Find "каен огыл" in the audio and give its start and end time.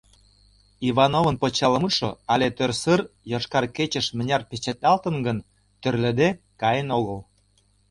6.61-7.19